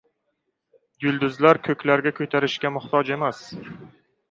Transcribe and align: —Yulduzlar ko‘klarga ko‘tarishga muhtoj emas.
—Yulduzlar 1.05 1.61
ko‘klarga 1.69 2.15
ko‘tarishga 2.21 2.73
muhtoj 2.81 3.15
emas. 3.21 3.47